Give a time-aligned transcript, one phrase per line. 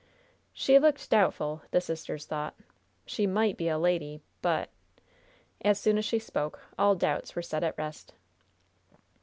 [0.51, 2.55] She looked doubtful, the sisters thought.
[3.05, 4.71] She might be a lady, but
[5.63, 8.15] As soon as she spoke all doubts were set at rest.